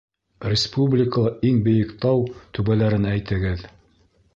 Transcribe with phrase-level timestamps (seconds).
[0.51, 2.27] Республикала иң бейек тау
[2.59, 3.73] түбәләрен әйтегеҙ.